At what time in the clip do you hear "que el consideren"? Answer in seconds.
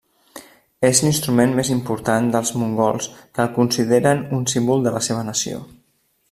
3.19-4.25